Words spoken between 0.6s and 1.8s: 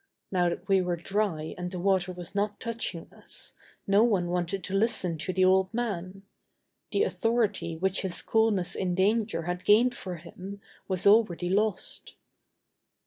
we were dry and the